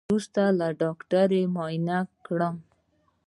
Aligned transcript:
وروسته 0.09 0.41
ډاکتر 0.81 1.29
معاينه 1.53 1.97
کړم. 2.25 2.55